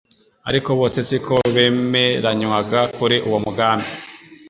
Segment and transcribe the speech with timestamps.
[0.49, 3.89] Ariko bose siko bemeranywaga kuri uwo mugambi